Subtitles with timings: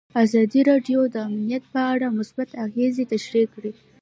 [0.23, 3.71] ازادي راډیو د امنیت په اړه مثبت اغېزې تشریح کړي.